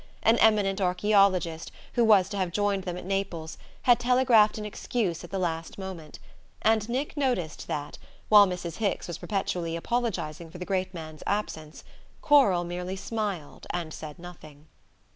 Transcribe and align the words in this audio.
An 0.23 0.39
eminent 0.39 0.81
archaeologist, 0.81 1.71
who 1.93 2.03
was 2.03 2.27
to 2.29 2.37
have 2.37 2.51
joined 2.51 2.85
them 2.85 2.97
at 2.97 3.05
Naples, 3.05 3.59
had 3.83 3.99
telegraphed 3.99 4.57
an 4.57 4.65
excuse 4.65 5.23
at 5.23 5.29
the 5.29 5.37
last 5.37 5.77
moment; 5.77 6.17
and 6.63 6.89
Nick 6.89 7.15
noticed 7.15 7.67
that, 7.67 7.99
while 8.27 8.47
Mrs. 8.47 8.77
Hicks 8.77 9.05
was 9.07 9.19
perpetually 9.19 9.75
apologizing 9.75 10.49
for 10.49 10.57
the 10.57 10.65
great 10.65 10.91
man's 10.95 11.21
absence, 11.27 11.83
Coral 12.23 12.63
merely 12.63 12.95
smiled 12.95 13.67
and 13.69 13.93
said 13.93 14.17
nothing. 14.17 14.65